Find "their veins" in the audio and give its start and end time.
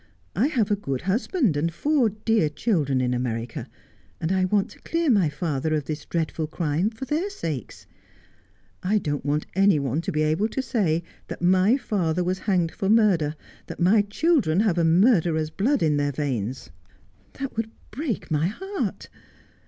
15.97-16.71